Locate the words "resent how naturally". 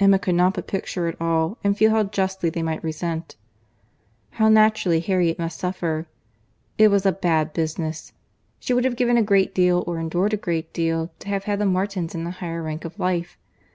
2.82-4.98